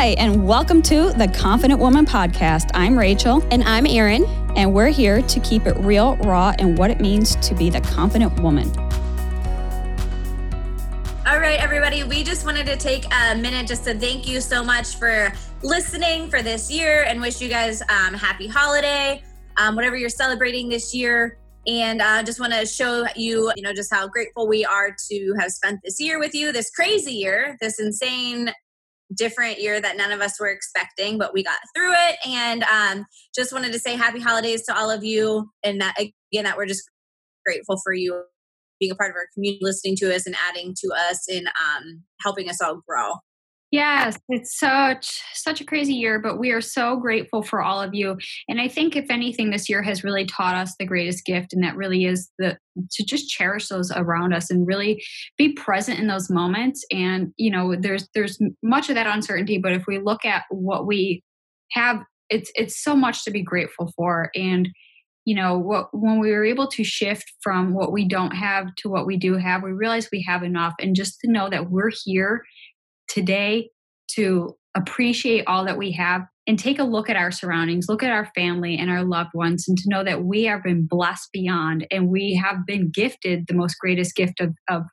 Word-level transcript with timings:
Hi, 0.00 0.10
and 0.10 0.46
welcome 0.46 0.80
to 0.82 1.12
the 1.14 1.26
Confident 1.26 1.80
Woman 1.80 2.06
Podcast. 2.06 2.70
I'm 2.72 2.96
Rachel. 2.96 3.44
And 3.50 3.64
I'm 3.64 3.84
Erin. 3.84 4.24
And 4.54 4.72
we're 4.72 4.90
here 4.90 5.22
to 5.22 5.40
keep 5.40 5.66
it 5.66 5.76
real, 5.78 6.14
raw, 6.18 6.54
and 6.60 6.78
what 6.78 6.92
it 6.92 7.00
means 7.00 7.34
to 7.34 7.52
be 7.52 7.68
the 7.68 7.80
confident 7.80 8.40
woman. 8.40 8.68
All 11.26 11.40
right, 11.40 11.58
everybody, 11.58 12.04
we 12.04 12.22
just 12.22 12.46
wanted 12.46 12.64
to 12.66 12.76
take 12.76 13.06
a 13.12 13.34
minute 13.34 13.66
just 13.66 13.82
to 13.86 13.98
thank 13.98 14.28
you 14.28 14.40
so 14.40 14.62
much 14.62 14.94
for 14.94 15.32
listening 15.64 16.30
for 16.30 16.42
this 16.42 16.70
year 16.70 17.02
and 17.02 17.20
wish 17.20 17.40
you 17.40 17.48
guys 17.48 17.82
um, 17.88 18.14
happy 18.14 18.46
holiday, 18.46 19.20
um, 19.56 19.74
whatever 19.74 19.96
you're 19.96 20.08
celebrating 20.10 20.68
this 20.68 20.94
year. 20.94 21.38
And 21.66 22.00
I 22.00 22.20
uh, 22.20 22.22
just 22.22 22.38
want 22.38 22.52
to 22.52 22.64
show 22.66 23.04
you, 23.16 23.50
you 23.56 23.64
know, 23.64 23.72
just 23.72 23.92
how 23.92 24.06
grateful 24.06 24.46
we 24.46 24.64
are 24.64 24.94
to 25.10 25.34
have 25.40 25.50
spent 25.50 25.80
this 25.82 25.98
year 25.98 26.20
with 26.20 26.36
you, 26.36 26.52
this 26.52 26.70
crazy 26.70 27.14
year, 27.14 27.56
this 27.60 27.80
insane 27.80 28.52
different 29.14 29.60
year 29.60 29.80
that 29.80 29.96
none 29.96 30.12
of 30.12 30.20
us 30.20 30.38
were 30.38 30.48
expecting, 30.48 31.18
but 31.18 31.32
we 31.32 31.42
got 31.42 31.58
through 31.74 31.92
it. 31.92 32.16
And 32.26 32.62
um, 32.64 33.06
just 33.34 33.52
wanted 33.52 33.72
to 33.72 33.78
say 33.78 33.96
happy 33.96 34.20
holidays 34.20 34.64
to 34.66 34.76
all 34.76 34.90
of 34.90 35.04
you. 35.04 35.50
And 35.62 35.80
that, 35.80 35.94
again, 35.98 36.44
that 36.44 36.56
we're 36.56 36.66
just 36.66 36.88
grateful 37.44 37.78
for 37.82 37.92
you 37.92 38.24
being 38.78 38.92
a 38.92 38.94
part 38.94 39.10
of 39.10 39.16
our 39.16 39.26
community, 39.34 39.60
listening 39.62 39.96
to 39.96 40.14
us 40.14 40.26
and 40.26 40.36
adding 40.48 40.74
to 40.78 40.88
us 41.10 41.26
and 41.28 41.48
um, 41.48 42.04
helping 42.22 42.48
us 42.48 42.60
all 42.62 42.80
grow. 42.86 43.14
Yes, 43.70 44.18
it's 44.30 44.58
such 44.58 45.20
such 45.34 45.60
a 45.60 45.64
crazy 45.64 45.92
year, 45.92 46.18
but 46.18 46.38
we 46.38 46.52
are 46.52 46.60
so 46.60 46.96
grateful 46.96 47.42
for 47.42 47.60
all 47.62 47.82
of 47.82 47.94
you. 47.94 48.16
And 48.48 48.60
I 48.60 48.66
think 48.66 48.96
if 48.96 49.10
anything 49.10 49.50
this 49.50 49.68
year 49.68 49.82
has 49.82 50.02
really 50.02 50.24
taught 50.24 50.54
us 50.54 50.74
the 50.78 50.86
greatest 50.86 51.26
gift 51.26 51.52
and 51.52 51.62
that 51.62 51.76
really 51.76 52.06
is 52.06 52.30
the 52.38 52.56
to 52.92 53.04
just 53.04 53.28
cherish 53.28 53.68
those 53.68 53.90
around 53.94 54.32
us 54.32 54.50
and 54.50 54.66
really 54.66 55.04
be 55.36 55.52
present 55.52 55.98
in 55.98 56.06
those 56.06 56.30
moments 56.30 56.84
and 56.90 57.32
you 57.36 57.50
know 57.50 57.76
there's 57.78 58.08
there's 58.14 58.38
much 58.62 58.88
of 58.88 58.94
that 58.94 59.06
uncertainty, 59.06 59.58
but 59.58 59.72
if 59.72 59.86
we 59.86 59.98
look 59.98 60.24
at 60.24 60.44
what 60.50 60.86
we 60.86 61.22
have 61.72 62.00
it's 62.30 62.50
it's 62.54 62.82
so 62.82 62.96
much 62.96 63.24
to 63.24 63.30
be 63.30 63.42
grateful 63.42 63.92
for 63.96 64.30
and 64.34 64.68
you 65.26 65.34
know 65.34 65.58
what 65.58 65.88
when 65.92 66.18
we 66.18 66.30
were 66.30 66.44
able 66.44 66.68
to 66.68 66.84
shift 66.84 67.30
from 67.42 67.74
what 67.74 67.92
we 67.92 68.08
don't 68.08 68.30
have 68.34 68.74
to 68.76 68.88
what 68.88 69.06
we 69.06 69.18
do 69.18 69.34
have 69.36 69.62
we 69.62 69.72
realize 69.72 70.08
we 70.10 70.24
have 70.26 70.42
enough 70.42 70.72
and 70.80 70.96
just 70.96 71.20
to 71.20 71.30
know 71.30 71.50
that 71.50 71.70
we're 71.70 71.90
here 72.04 72.42
today 73.08 73.70
to 74.12 74.56
appreciate 74.76 75.44
all 75.46 75.64
that 75.64 75.76
we 75.76 75.92
have 75.92 76.22
and 76.46 76.58
take 76.58 76.78
a 76.78 76.84
look 76.84 77.10
at 77.10 77.16
our 77.16 77.30
surroundings, 77.30 77.88
look 77.88 78.02
at 78.02 78.10
our 78.10 78.30
family 78.34 78.76
and 78.78 78.90
our 78.90 79.04
loved 79.04 79.30
ones, 79.34 79.66
and 79.68 79.76
to 79.76 79.88
know 79.88 80.02
that 80.02 80.24
we 80.24 80.44
have 80.44 80.62
been 80.62 80.86
blessed 80.86 81.28
beyond 81.32 81.86
and 81.90 82.08
we 82.08 82.34
have 82.34 82.64
been 82.66 82.90
gifted 82.90 83.46
the 83.46 83.54
most 83.54 83.76
greatest 83.78 84.16
gift 84.16 84.40
of, 84.40 84.54
of 84.68 84.84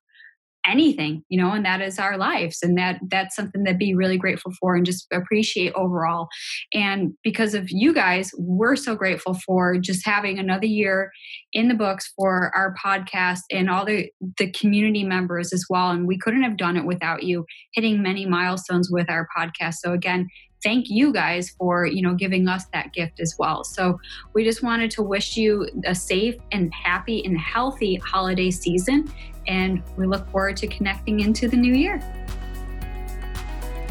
anything 0.65 1.23
you 1.29 1.39
know 1.39 1.51
and 1.51 1.65
that 1.65 1.81
is 1.81 1.99
our 1.99 2.17
lives 2.17 2.59
and 2.61 2.77
that 2.77 2.99
that's 3.09 3.35
something 3.35 3.65
to 3.65 3.73
be 3.73 3.95
really 3.95 4.17
grateful 4.17 4.51
for 4.59 4.75
and 4.75 4.85
just 4.85 5.07
appreciate 5.11 5.73
overall. 5.73 6.27
And 6.73 7.13
because 7.23 7.53
of 7.53 7.65
you 7.69 7.93
guys 7.93 8.31
we're 8.37 8.75
so 8.75 8.95
grateful 8.95 9.35
for 9.45 9.77
just 9.77 10.05
having 10.05 10.39
another 10.39 10.65
year 10.65 11.11
in 11.53 11.67
the 11.67 11.73
books 11.73 12.11
for 12.15 12.51
our 12.55 12.73
podcast 12.83 13.41
and 13.51 13.69
all 13.69 13.85
the 13.85 14.09
the 14.37 14.51
community 14.51 15.03
members 15.03 15.53
as 15.53 15.65
well 15.69 15.91
and 15.91 16.07
we 16.07 16.17
couldn't 16.17 16.43
have 16.43 16.57
done 16.57 16.77
it 16.77 16.85
without 16.85 17.23
you 17.23 17.45
hitting 17.73 18.01
many 18.01 18.25
milestones 18.25 18.89
with 18.91 19.09
our 19.09 19.27
podcast. 19.37 19.75
So 19.75 19.93
again 19.93 20.27
thank 20.65 20.89
you 20.89 21.13
guys 21.13 21.51
for 21.51 21.85
you 21.85 22.01
know 22.01 22.13
giving 22.13 22.49
us 22.49 22.65
that 22.73 22.91
gift 22.91 23.21
as 23.21 23.35
well 23.39 23.63
so 23.63 23.97
we 24.33 24.43
just 24.43 24.63
wanted 24.63 24.91
to 24.91 25.01
wish 25.01 25.37
you 25.37 25.69
a 25.85 25.95
safe 25.95 26.35
and 26.51 26.73
happy 26.73 27.23
and 27.23 27.39
healthy 27.39 27.95
holiday 27.95 28.51
season 28.51 29.09
and 29.47 29.81
we 29.97 30.05
look 30.05 30.29
forward 30.29 30.57
to 30.57 30.67
connecting 30.67 31.19
into 31.21 31.47
the 31.47 31.57
new 31.57 31.73
year. 31.73 31.99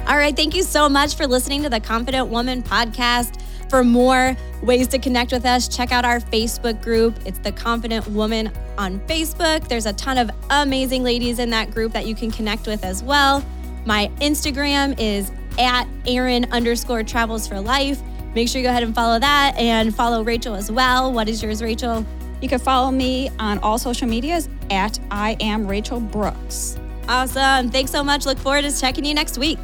All 0.06 0.16
right. 0.16 0.36
Thank 0.36 0.54
you 0.54 0.62
so 0.62 0.88
much 0.88 1.16
for 1.16 1.26
listening 1.26 1.62
to 1.62 1.70
the 1.70 1.80
Confident 1.80 2.28
Woman 2.28 2.62
podcast. 2.62 3.40
For 3.70 3.82
more 3.82 4.36
ways 4.62 4.86
to 4.88 4.98
connect 4.98 5.32
with 5.32 5.46
us, 5.46 5.66
check 5.66 5.90
out 5.90 6.04
our 6.04 6.20
Facebook 6.20 6.82
group. 6.82 7.18
It's 7.24 7.38
the 7.38 7.52
Confident 7.52 8.06
Woman 8.08 8.52
on 8.76 9.00
Facebook. 9.00 9.66
There's 9.66 9.86
a 9.86 9.94
ton 9.94 10.18
of 10.18 10.30
amazing 10.50 11.02
ladies 11.02 11.38
in 11.38 11.48
that 11.50 11.70
group 11.70 11.92
that 11.92 12.06
you 12.06 12.14
can 12.14 12.30
connect 12.30 12.66
with 12.66 12.84
as 12.84 13.02
well. 13.02 13.42
My 13.84 14.10
Instagram 14.20 14.98
is 14.98 15.30
at 15.58 15.86
Erin 16.06 16.46
underscore 16.52 17.02
travels 17.02 17.46
for 17.46 17.60
life. 17.60 18.00
Make 18.34 18.48
sure 18.48 18.60
you 18.60 18.66
go 18.66 18.70
ahead 18.70 18.82
and 18.82 18.94
follow 18.94 19.18
that 19.18 19.54
and 19.56 19.94
follow 19.94 20.24
Rachel 20.24 20.54
as 20.54 20.70
well. 20.70 21.12
What 21.12 21.28
is 21.28 21.42
yours, 21.42 21.62
Rachel? 21.62 22.04
You 22.40 22.48
can 22.48 22.58
follow 22.58 22.90
me 22.90 23.30
on 23.38 23.58
all 23.60 23.78
social 23.78 24.08
medias 24.08 24.48
at 24.70 24.98
I 25.10 25.36
am 25.40 25.66
Rachel 25.66 26.00
Brooks. 26.00 26.78
Awesome. 27.08 27.70
Thanks 27.70 27.90
so 27.90 28.02
much. 28.02 28.26
Look 28.26 28.38
forward 28.38 28.62
to 28.62 28.80
checking 28.80 29.04
you 29.04 29.14
next 29.14 29.38
week. 29.38 29.58